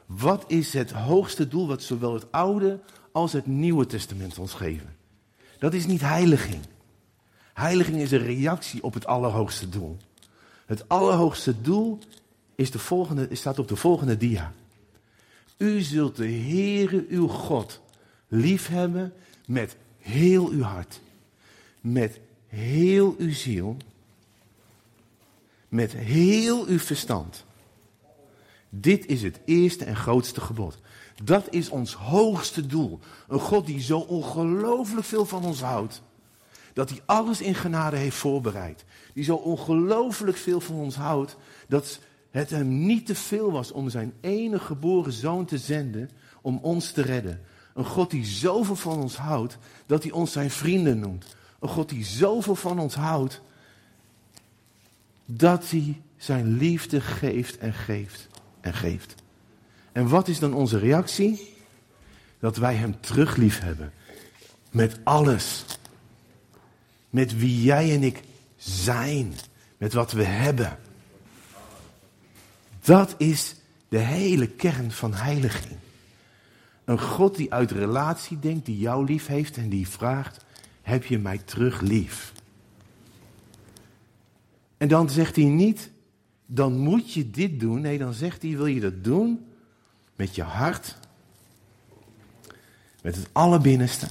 [0.05, 2.79] Wat is het hoogste doel wat zowel het Oude
[3.11, 4.95] als het Nieuwe Testament ons geven?
[5.59, 6.61] Dat is niet heiliging.
[7.53, 9.97] Heiliging is een reactie op het allerhoogste doel.
[10.65, 11.99] Het allerhoogste doel
[12.59, 14.53] is de volgende, staat op de volgende dia.
[15.57, 17.81] U zult de Heere uw God
[18.27, 19.13] liefhebben
[19.45, 20.99] met heel uw hart,
[21.81, 23.77] met heel uw ziel,
[25.67, 27.45] met heel uw verstand.
[28.69, 30.77] Dit is het eerste en grootste gebod.
[31.23, 32.99] Dat is ons hoogste doel.
[33.27, 36.01] Een God die zo ongelooflijk veel van ons houdt.
[36.73, 38.83] Dat hij alles in genade heeft voorbereid.
[39.13, 41.37] Die zo ongelooflijk veel van ons houdt.
[41.67, 41.99] Dat
[42.31, 46.09] het hem niet te veel was om zijn enige geboren zoon te zenden.
[46.41, 47.41] Om ons te redden.
[47.73, 51.35] Een God die zoveel van ons houdt, dat hij ons zijn vrienden noemt.
[51.59, 53.41] Een God die zoveel van ons houdt,
[55.25, 58.27] dat hij zijn liefde geeft en geeft
[58.61, 59.15] en geeft.
[59.91, 61.53] En wat is dan onze reactie?
[62.39, 63.91] Dat wij hem terug lief hebben.
[64.71, 65.65] Met alles.
[67.09, 68.23] Met wie jij en ik
[68.55, 69.33] zijn.
[69.77, 70.77] Met wat we hebben.
[72.89, 73.55] Dat is
[73.89, 75.77] de hele kern van heiliging.
[76.85, 80.45] Een God die uit relatie denkt, die jou lief heeft en die vraagt:
[80.81, 82.33] Heb je mij terug lief?
[84.77, 85.89] En dan zegt hij niet:
[86.45, 87.81] Dan moet je dit doen.
[87.81, 89.45] Nee, dan zegt hij: Wil je dat doen?
[90.15, 90.97] Met je hart,
[93.01, 94.07] met het allerbinnenste,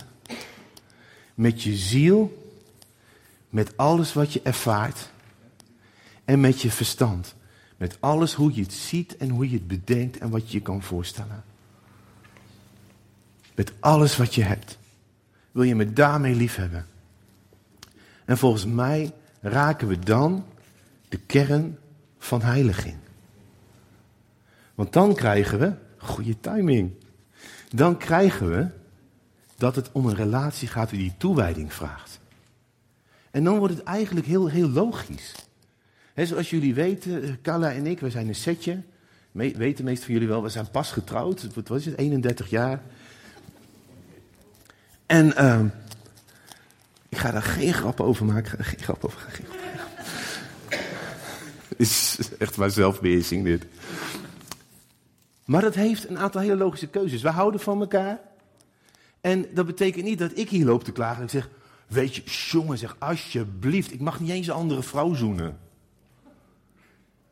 [1.35, 2.49] met je ziel,
[3.49, 5.11] met alles wat je ervaart
[6.25, 7.37] en met je verstand.
[7.79, 10.63] Met alles hoe je het ziet en hoe je het bedenkt en wat je je
[10.63, 11.45] kan voorstellen.
[13.55, 14.79] Met alles wat je hebt.
[15.51, 16.87] Wil je me daarmee lief hebben?
[18.25, 20.45] En volgens mij raken we dan
[21.09, 21.79] de kern
[22.19, 22.97] van heiliging.
[24.75, 26.93] Want dan krijgen we, goede timing,
[27.69, 28.69] dan krijgen we
[29.57, 32.21] dat het om een relatie gaat die toewijding vraagt.
[33.31, 35.35] En dan wordt het eigenlijk heel, heel logisch.
[36.19, 38.83] He, zoals jullie weten, Carla en ik, we zijn een setje.
[39.33, 41.55] Me, weten de meesten van jullie wel, we zijn pas getrouwd.
[41.55, 42.83] Wat was het, 31 jaar.
[45.07, 45.61] En uh,
[47.09, 48.65] ik ga daar geen grap over maken.
[48.65, 49.21] Geen grap over.
[49.21, 49.47] Grap.
[51.69, 53.65] Het is echt maar zelfbeheersing dit.
[55.45, 57.23] Maar dat heeft een aantal hele logische keuzes.
[57.23, 58.21] We houden van elkaar.
[59.21, 61.23] En dat betekent niet dat ik hier loop te klagen.
[61.23, 61.49] Ik zeg,
[61.87, 65.67] weet je, jongen, zeg alsjeblieft, ik mag niet eens een andere vrouw zoenen.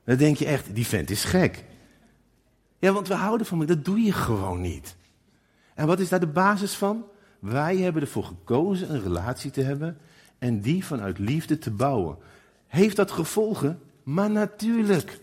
[0.06, 1.64] Dan denk je echt, die vent is gek.
[2.78, 4.96] Ja, want we houden van elkaar, dat doe je gewoon niet.
[5.74, 7.04] En wat is daar de basis van?
[7.38, 9.98] Wij hebben ervoor gekozen een relatie te hebben
[10.38, 12.16] en die vanuit liefde te bouwen.
[12.66, 13.80] Heeft dat gevolgen?
[14.02, 15.20] Maar natuurlijk.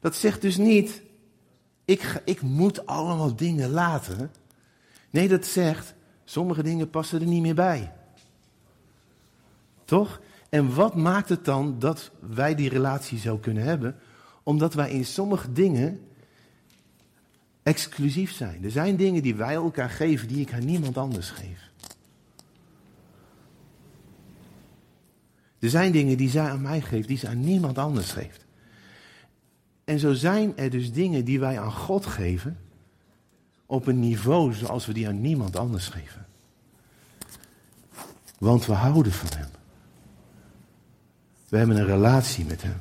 [0.00, 1.02] Dat zegt dus niet,
[1.84, 4.30] ik, ik moet allemaal dingen laten.
[5.10, 7.92] Nee, dat zegt, sommige dingen passen er niet meer bij.
[9.84, 10.20] Toch?
[10.54, 13.96] En wat maakt het dan dat wij die relatie zo kunnen hebben?
[14.42, 16.00] Omdat wij in sommige dingen
[17.62, 18.64] exclusief zijn.
[18.64, 21.70] Er zijn dingen die wij elkaar geven die ik aan niemand anders geef.
[25.58, 28.44] Er zijn dingen die zij aan mij geeft, die ze aan niemand anders geeft.
[29.84, 32.58] En zo zijn er dus dingen die wij aan God geven,
[33.66, 36.26] op een niveau zoals we die aan niemand anders geven.
[38.38, 39.53] Want we houden van Hem.
[41.54, 42.80] We hebben een relatie met Hem.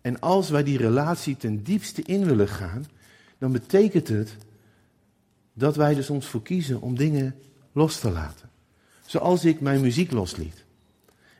[0.00, 2.84] En als wij die relatie ten diepste in willen gaan,
[3.38, 4.36] dan betekent het
[5.52, 7.34] dat wij er soms voor kiezen om dingen
[7.72, 8.50] los te laten.
[9.06, 10.64] Zoals ik mijn muziek losliet.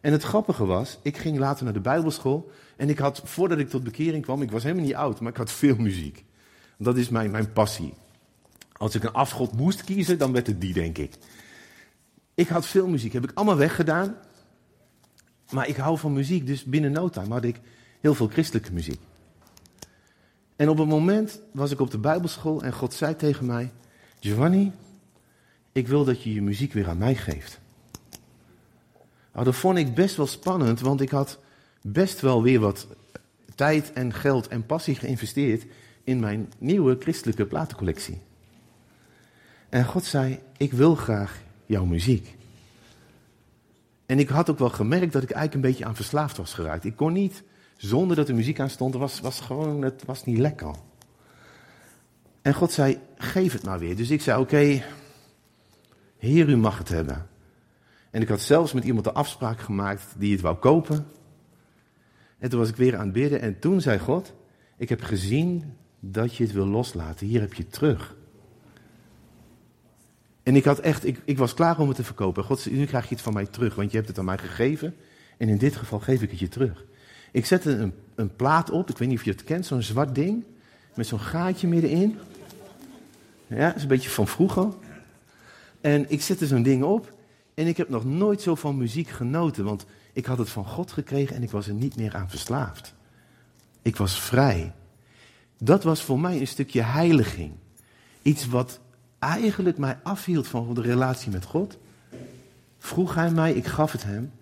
[0.00, 3.68] En het grappige was, ik ging later naar de Bijbelschool en ik had, voordat ik
[3.68, 6.24] tot bekering kwam, ik was helemaal niet oud, maar ik had veel muziek.
[6.78, 7.94] Dat is mijn, mijn passie.
[8.72, 11.14] Als ik een afgod moest kiezen, dan werd het die, denk ik.
[12.34, 14.16] Ik had veel muziek, heb ik allemaal weggedaan.
[15.50, 17.60] Maar ik hou van muziek, dus binnen no time had ik
[18.00, 19.00] heel veel christelijke muziek.
[20.56, 23.72] En op een moment was ik op de Bijbelschool en God zei tegen mij:
[24.20, 24.72] Giovanni,
[25.72, 27.60] ik wil dat je je muziek weer aan mij geeft.
[29.32, 31.38] Nou, dat vond ik best wel spannend, want ik had
[31.82, 32.86] best wel weer wat
[33.54, 35.64] tijd en geld en passie geïnvesteerd
[36.04, 38.18] in mijn nieuwe christelijke platencollectie.
[39.68, 42.36] En God zei: Ik wil graag jouw muziek.
[44.06, 46.84] En ik had ook wel gemerkt dat ik eigenlijk een beetje aan verslaafd was geraakt.
[46.84, 47.42] Ik kon niet
[47.76, 50.74] zonder dat er muziek aan stond, was, was gewoon, het was niet lekker.
[52.42, 53.96] En God zei, geef het maar weer.
[53.96, 54.82] Dus ik zei, oké,
[56.18, 57.26] Heer, u mag het hebben.
[58.10, 61.06] En ik had zelfs met iemand de afspraak gemaakt die het wou kopen.
[62.38, 64.34] En toen was ik weer aan het bidden en toen zei God,
[64.76, 67.26] ik heb gezien dat je het wil loslaten.
[67.26, 68.16] Hier heb je het terug.
[70.44, 72.44] En ik had echt, ik, ik was klaar om het te verkopen.
[72.44, 74.96] God nu krijg je het van mij terug, want je hebt het aan mij gegeven.
[75.36, 76.84] En in dit geval geef ik het je terug.
[77.32, 80.14] Ik zette een, een plaat op, ik weet niet of je het kent, zo'n zwart
[80.14, 80.44] ding.
[80.94, 82.18] Met zo'n gaatje middenin.
[83.46, 84.68] Ja, dat is een beetje van vroeger.
[85.80, 87.12] En ik zette zo'n ding op.
[87.54, 89.64] En ik heb nog nooit zo van muziek genoten.
[89.64, 92.94] Want ik had het van God gekregen en ik was er niet meer aan verslaafd.
[93.82, 94.72] Ik was vrij.
[95.58, 97.52] Dat was voor mij een stukje heiliging.
[98.22, 98.80] Iets wat
[99.24, 101.78] eigenlijk mij afhield van de relatie met God.
[102.78, 104.32] Vroeg hij mij, ik gaf het hem.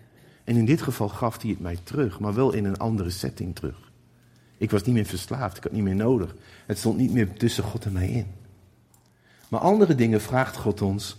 [0.45, 3.55] En in dit geval gaf hij het mij terug, maar wel in een andere setting
[3.55, 3.91] terug.
[4.57, 6.35] Ik was niet meer verslaafd, ik had niet meer nodig.
[6.67, 8.27] Het stond niet meer tussen God en mij in.
[9.49, 11.17] Maar andere dingen vraagt God ons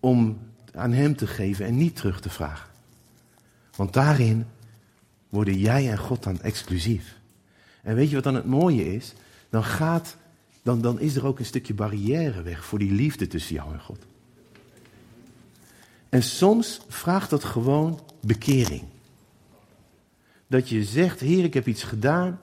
[0.00, 0.38] om
[0.74, 2.70] aan Hem te geven en niet terug te vragen.
[3.76, 4.46] Want daarin
[5.28, 7.18] worden jij en God dan exclusief.
[7.82, 9.12] En weet je wat dan het mooie is?
[9.50, 10.16] Dan, gaat,
[10.66, 13.80] dan, dan is er ook een stukje barrière weg voor die liefde tussen jou en
[13.80, 13.98] God.
[16.08, 18.82] En soms vraagt dat gewoon bekering.
[20.46, 22.40] Dat je zegt, Heer, ik heb iets gedaan.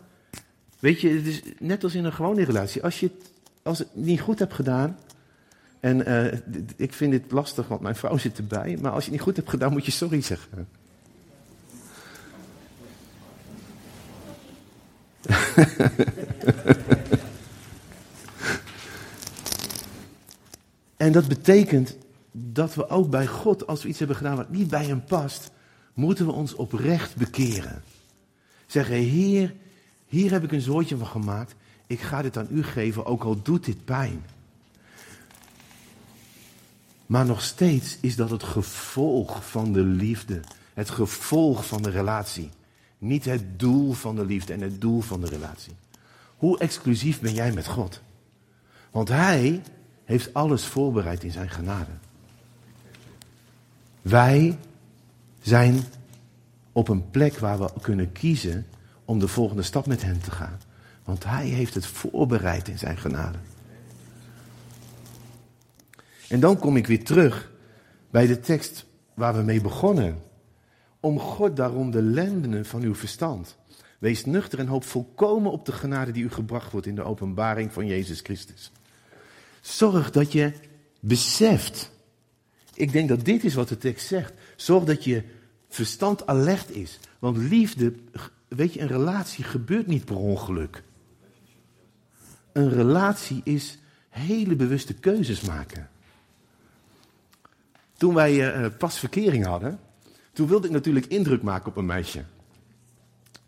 [0.80, 2.84] Weet je, het is net als in een gewone relatie.
[2.84, 3.32] Als je het,
[3.64, 4.98] als het niet goed hebt gedaan.
[5.80, 6.34] En uh,
[6.76, 8.78] ik vind dit lastig, want mijn vrouw zit erbij.
[8.82, 10.68] Maar als je het niet goed hebt gedaan, moet je sorry zeggen.
[21.04, 21.98] en dat betekent
[22.32, 25.52] dat we ook bij God, als we iets hebben gedaan wat niet bij hem past,
[25.94, 27.84] moeten we ons oprecht bekeren.
[28.66, 29.54] Zeggen, Heer,
[30.08, 31.56] hier heb ik een zootje van gemaakt.
[31.88, 34.26] Ik ga dit aan u geven, ook al doet dit pijn.
[37.06, 40.40] Maar nog steeds is dat het gevolg van de liefde.
[40.74, 42.50] Het gevolg van de relatie.
[42.98, 45.74] Niet het doel van de liefde en het doel van de relatie.
[46.38, 48.02] Hoe exclusief ben jij met God?
[48.92, 49.62] Want Hij
[50.06, 51.92] heeft alles voorbereid in zijn genade.
[54.02, 54.58] Wij
[55.42, 55.84] zijn
[56.72, 58.66] op een plek waar we kunnen kiezen
[59.06, 60.60] om de volgende stap met Hem te gaan.
[61.04, 63.38] Want Hij heeft het voorbereid in zijn genade.
[66.30, 67.52] En dan kom ik weer terug
[68.10, 70.18] bij de tekst waar we mee begonnen.
[71.00, 73.58] Om God daarom de lendenen van uw verstand.
[74.00, 77.74] Wees nuchter en hoop volkomen op de genade die u gebracht wordt in de openbaring
[77.74, 78.72] van Jezus Christus.
[79.64, 80.54] Zorg dat je
[81.00, 81.92] beseft
[82.74, 84.34] ik denk dat dit is wat de tekst zegt.
[84.56, 85.24] Zorg dat je
[85.70, 87.00] verstand alert is.
[87.20, 87.94] Want liefde,
[88.48, 90.84] weet je, een relatie gebeurt niet per ongeluk.
[92.52, 93.78] Een relatie is
[94.10, 95.90] hele bewuste keuzes maken.
[97.98, 99.80] toen wij eh, pas verkering hadden,
[100.34, 102.24] toen wilde ik natuurlijk indruk maken op een meisje.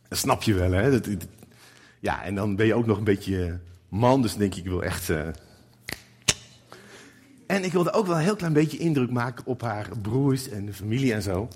[0.08, 0.92] Dat snap je wel, hè?
[0.92, 1.08] Dat,
[2.00, 4.84] ja, en dan ben je ook nog een beetje man, dus denk ik, ik wil
[4.84, 5.10] echt...
[5.10, 5.28] Uh...
[7.48, 10.66] En ik wilde ook wel een heel klein beetje indruk maken op haar broers en
[10.66, 11.48] de familie en zo.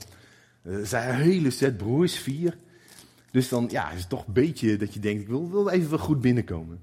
[0.64, 2.58] Uh, zij een hele set broers, vier.
[3.32, 5.90] Dus dan ja, is het toch een beetje dat je denkt, ik wil, wil even
[5.90, 6.80] wel goed binnenkomen.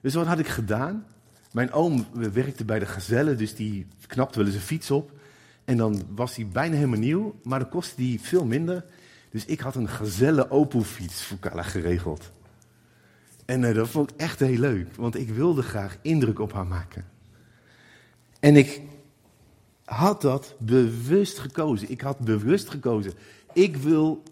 [0.00, 1.06] Dus wat had ik gedaan?
[1.52, 5.12] Mijn oom werkte bij de Gazelle, dus die knapte wel eens een fiets op.
[5.64, 8.84] En dan was hij bijna helemaal nieuw, maar dan kostte die veel minder.
[9.30, 12.30] Dus ik had een Gazelle Opel-fiets voor Carla geregeld.
[13.44, 16.66] En uh, dat vond ik echt heel leuk, want ik wilde graag indruk op haar
[16.66, 17.04] maken.
[18.44, 18.80] En ik
[19.84, 21.90] had dat bewust gekozen.
[21.90, 23.12] Ik had bewust gekozen.
[23.52, 24.22] Ik wil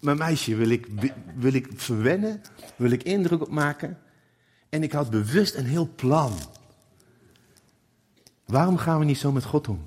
[0.00, 0.88] mijn meisje wil ik,
[1.34, 2.40] wil ik verwennen,
[2.76, 3.98] wil ik indruk op maken.
[4.68, 6.32] En ik had bewust een heel plan.
[8.44, 9.86] Waarom gaan we niet zo met God om?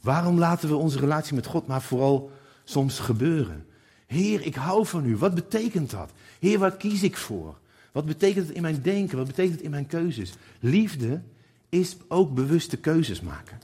[0.00, 2.30] Waarom laten we onze relatie met God maar vooral
[2.64, 3.66] soms gebeuren?
[4.06, 5.16] Heer, ik hou van u.
[5.16, 6.10] Wat betekent dat?
[6.38, 7.60] Heer, waar kies ik voor?
[7.92, 9.16] Wat betekent het in mijn denken?
[9.16, 10.34] Wat betekent het in mijn keuzes?
[10.60, 11.22] Liefde
[11.68, 13.60] is ook bewuste keuzes maken.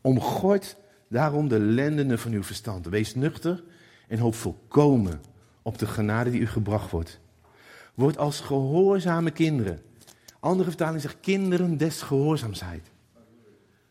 [0.00, 0.76] Om God
[1.08, 2.86] daarom de lendenen van uw verstand.
[2.86, 3.62] Wees nuchter
[4.08, 5.20] en hoop volkomen
[5.62, 7.20] op de genade die u gebracht wordt.
[7.94, 9.82] Word als gehoorzame kinderen.
[10.40, 12.90] Andere vertaling zegt kinderen des gehoorzaamheid.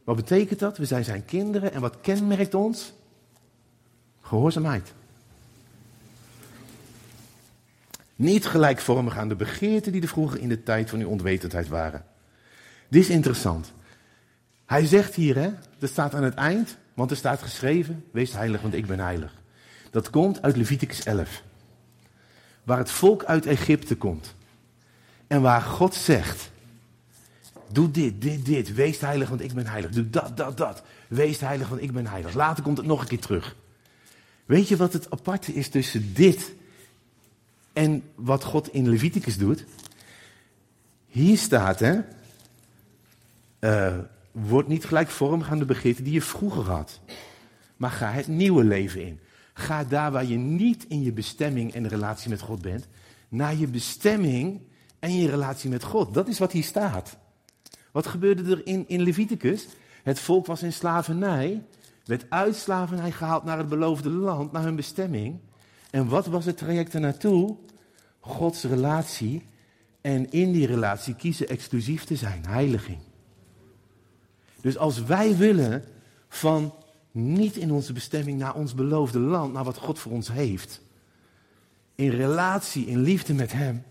[0.03, 0.77] Wat betekent dat?
[0.77, 2.93] We zijn zijn kinderen en wat kenmerkt ons?
[4.21, 4.93] Gehoorzaamheid.
[8.17, 12.05] Niet gelijkvormig aan de begeerten die er vroeger in de tijd van uw onwetendheid waren.
[12.89, 13.73] Dit is interessant.
[14.65, 15.49] Hij zegt hier, hè,
[15.79, 19.33] dat staat aan het eind, want er staat geschreven, wees heilig, want ik ben heilig.
[19.91, 21.43] Dat komt uit Leviticus 11.
[22.63, 24.35] Waar het volk uit Egypte komt.
[25.27, 26.51] En waar God zegt,
[27.71, 29.91] doe dit, dit, dit, wees heilig, want ik ben heilig.
[29.91, 32.33] Doe dat, dat, dat, wees heilig, want ik ben heilig.
[32.33, 33.55] Later komt het nog een keer terug.
[34.45, 36.53] Weet je wat het aparte is tussen dit
[37.77, 39.65] en wat God in Leviticus doet?
[41.07, 41.99] Hier staat, hè,
[43.59, 43.97] uh,
[44.31, 46.99] word niet gelijkvormig aan de begeerten die je vroeger had.
[47.75, 49.19] Maar ga het nieuwe leven in.
[49.53, 52.87] Ga daar waar je niet in je bestemming en relatie met God bent,
[53.29, 54.61] naar je bestemming
[54.99, 56.13] en je relatie met God.
[56.13, 57.17] Dat is wat hier staat.
[57.91, 59.67] Wat gebeurde er in, in Leviticus?
[60.03, 61.63] Het volk was in slavernij,
[62.05, 65.39] werd uit slavernij gehaald naar het beloofde land, naar hun bestemming.
[65.89, 67.55] En wat was het traject er naartoe?
[68.19, 69.45] Gods relatie.
[70.01, 72.99] En in die relatie kiezen exclusief te zijn, heiliging.
[74.61, 75.83] Dus als wij willen
[76.29, 76.73] van
[77.11, 80.81] niet in onze bestemming naar ons beloofde land, naar wat God voor ons heeft,
[81.95, 83.83] in relatie, in liefde met Hem,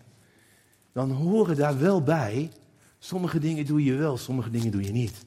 [0.93, 2.51] dan horen daar wel bij,
[2.99, 5.25] sommige dingen doe je wel, sommige dingen doe je niet.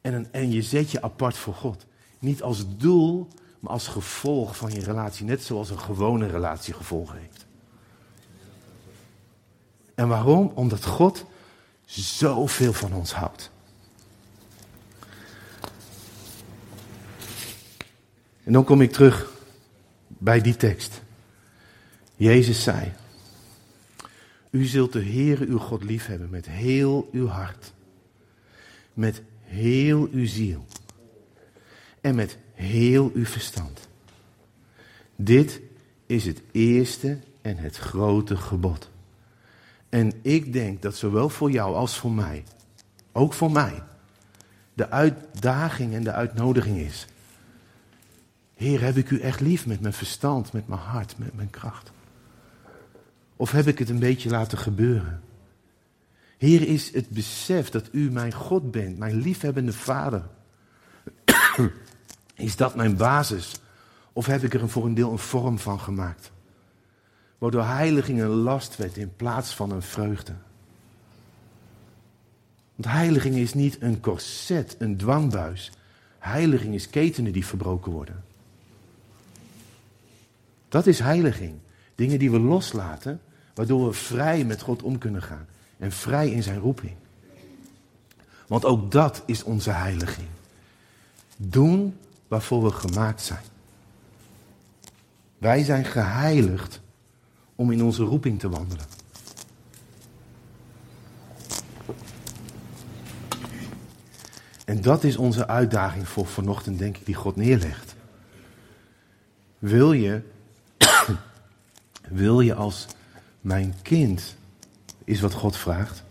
[0.00, 1.86] En, en je zet je apart voor God.
[2.18, 3.28] Niet als doel,
[3.66, 5.24] als gevolg van je relatie.
[5.24, 7.46] Net zoals een gewone relatie gevolgen heeft.
[9.94, 10.52] En waarom?
[10.54, 11.24] Omdat God
[11.84, 13.50] zoveel van ons houdt.
[18.44, 19.32] En dan kom ik terug
[20.06, 21.02] bij die tekst.
[22.16, 22.92] Jezus zei:
[24.50, 27.72] U zult de Heere uw God liefhebben met heel uw hart,
[28.94, 30.66] met heel uw ziel
[32.00, 33.88] en met heel uw verstand.
[35.16, 35.60] Dit
[36.06, 38.90] is het eerste en het grote gebod.
[39.88, 42.44] En ik denk dat zowel voor jou als voor mij,
[43.12, 43.82] ook voor mij,
[44.74, 47.06] de uitdaging en de uitnodiging is
[48.56, 51.90] Heer, heb ik u echt lief met mijn verstand, met mijn hart, met mijn kracht?
[53.36, 55.20] Of heb ik het een beetje laten gebeuren?
[56.38, 60.22] Heer, is het besef dat u mijn God bent, mijn liefhebbende Vader.
[62.36, 63.60] Is dat mijn basis?
[64.12, 66.30] Of heb ik er voor een deel een vorm van gemaakt?
[67.38, 70.32] Waardoor heiliging een last werd in plaats van een vreugde.
[72.74, 75.72] Want heiliging is niet een korset, een dwangbuis.
[76.18, 78.24] Heiliging is ketenen die verbroken worden.
[80.68, 81.54] Dat is heiliging.
[81.94, 83.20] Dingen die we loslaten,
[83.54, 85.46] waardoor we vrij met God om kunnen gaan.
[85.78, 86.94] En vrij in zijn roeping.
[88.46, 90.28] Want ook dat is onze heiliging.
[91.36, 91.96] Doen
[92.28, 93.44] waarvoor we gemaakt zijn.
[95.38, 96.80] Wij zijn geheiligd
[97.54, 98.86] om in onze roeping te wandelen.
[104.64, 107.94] En dat is onze uitdaging voor vanochtend, denk ik, die God neerlegt.
[109.58, 110.22] Wil je
[112.08, 112.86] wil je als
[113.40, 114.36] mijn kind,
[115.04, 116.02] is wat God vraagt,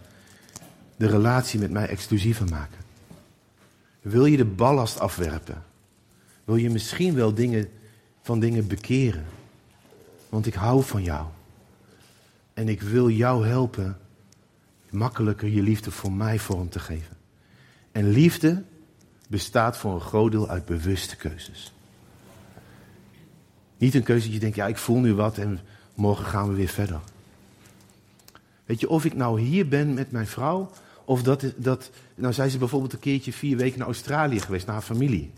[0.95, 2.77] de relatie met mij exclusiever maken?
[4.01, 5.63] Wil je de ballast afwerpen?
[6.45, 7.69] Wil je misschien wel dingen,
[8.21, 9.25] van dingen bekeren?
[10.29, 11.25] Want ik hou van jou.
[12.53, 13.97] En ik wil jou helpen
[14.89, 17.17] makkelijker je liefde voor mij vorm te geven.
[17.91, 18.63] En liefde
[19.29, 21.73] bestaat voor een groot deel uit bewuste keuzes.
[23.77, 25.59] Niet een keuze dat je denkt, ja, ik voel nu wat en
[25.93, 26.99] morgen gaan we weer verder.
[28.65, 30.71] Weet je, of ik nou hier ben met mijn vrouw,
[31.05, 34.75] of dat, dat nou zijn ze bijvoorbeeld een keertje vier weken naar Australië geweest, naar
[34.75, 35.31] haar familie.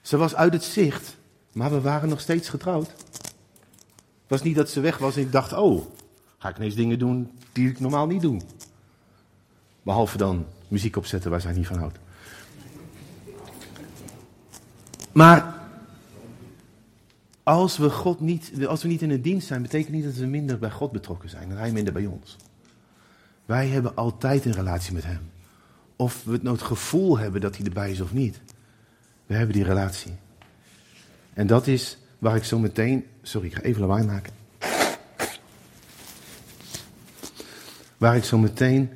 [0.00, 1.16] Ze was uit het zicht,
[1.52, 2.88] maar we waren nog steeds getrouwd.
[2.88, 5.86] Het was niet dat ze weg was en ik dacht, oh,
[6.38, 8.40] ga ik ineens dingen doen die ik normaal niet doe.
[9.82, 11.98] Behalve dan muziek opzetten waar zij niet van houdt.
[15.12, 15.60] Maar
[17.42, 20.26] als we, God niet, als we niet in de dienst zijn, betekent niet dat we
[20.26, 22.36] minder bij God betrokken zijn en Hij minder bij ons.
[23.44, 25.30] Wij hebben altijd een relatie met Hem.
[25.96, 28.40] Of we het nou het gevoel hebben dat Hij erbij is of niet.
[29.30, 30.12] We hebben die relatie.
[31.32, 33.06] En dat is waar ik zo meteen.
[33.22, 34.32] Sorry, ik ga even lawaai maken.
[37.96, 38.90] Waar ik zo meteen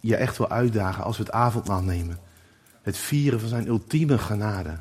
[0.00, 2.18] je echt wil uitdagen als we het avondmaal nemen.
[2.82, 4.78] Het vieren van zijn ultieme genade.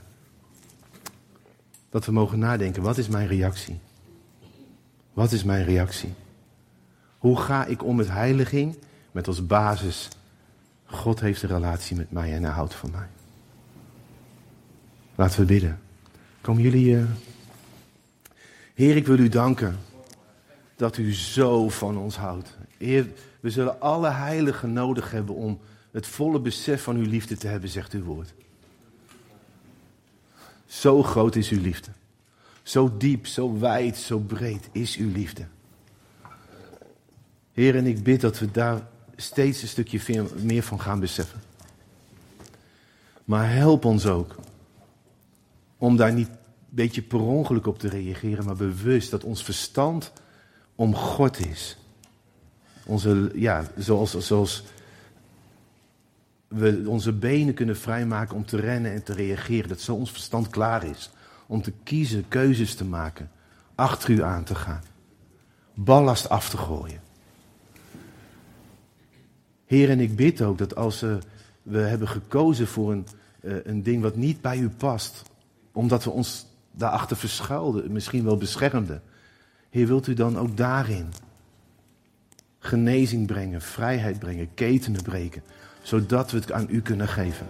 [1.89, 3.79] Dat we mogen nadenken, wat is mijn reactie?
[5.13, 6.13] Wat is mijn reactie?
[7.17, 8.77] Hoe ga ik om met heiliging?
[9.11, 10.07] Met als basis,
[10.85, 13.07] God heeft een relatie met mij en hij houdt van mij.
[15.21, 15.79] Laten we bidden.
[16.41, 16.95] Komen jullie.
[16.95, 17.03] Uh...
[18.73, 19.77] Heer, ik wil u danken
[20.75, 22.57] dat u zo van ons houdt.
[22.77, 23.07] Heer,
[23.39, 25.59] we zullen alle heiligen nodig hebben om
[25.91, 28.33] het volle besef van uw liefde te hebben, zegt uw woord.
[30.65, 31.91] Zo groot is uw liefde.
[32.63, 35.45] Zo diep, zo wijd, zo breed is uw liefde.
[37.53, 41.41] Heer, en ik bid dat we daar steeds een stukje meer van gaan beseffen.
[43.25, 44.35] Maar help ons ook
[45.81, 46.35] om daar niet een
[46.69, 50.11] beetje per ongeluk op te reageren, maar bewust dat ons verstand
[50.75, 51.77] om God is.
[52.85, 54.63] Onze, ja, zoals, zoals
[56.47, 59.69] we onze benen kunnen vrijmaken om te rennen en te reageren.
[59.69, 61.09] Dat zo ons verstand klaar is
[61.47, 63.31] om te kiezen, keuzes te maken,
[63.75, 64.83] achter u aan te gaan,
[65.73, 67.01] ballast af te gooien.
[69.65, 71.01] Heer, en ik bid ook dat als
[71.63, 73.07] we hebben gekozen voor een,
[73.39, 75.29] eh, een ding wat niet bij u past,
[75.71, 79.01] omdat we ons daarachter verschuilden, misschien wel beschermden.
[79.69, 81.13] Heer, wilt u dan ook daarin
[82.59, 85.43] genezing brengen, vrijheid brengen, ketenen breken,
[85.81, 87.47] zodat we het aan u kunnen geven.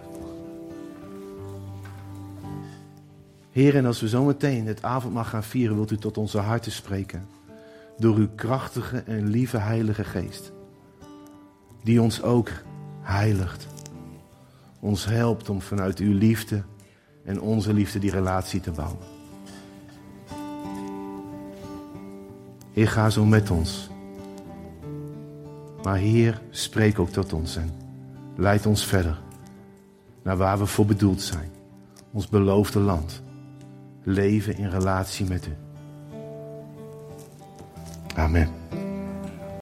[3.50, 7.26] Heer, en als we zometeen het avondmaal gaan vieren, wilt u tot onze harten spreken.
[7.98, 10.52] Door uw krachtige en lieve Heilige Geest.
[11.82, 12.50] Die ons ook
[13.00, 13.66] heiligt.
[14.80, 16.62] Ons helpt om vanuit uw liefde
[17.24, 18.98] en onze liefde die relatie te bouwen.
[22.72, 23.90] Heer, ga zo met ons.
[25.82, 27.70] Maar Heer, spreek ook tot ons en
[28.36, 29.20] leid ons verder
[30.22, 31.50] naar waar we voor bedoeld zijn.
[32.12, 33.22] Ons beloofde land.
[34.02, 35.56] Leven in relatie met U.
[38.14, 38.61] Amen.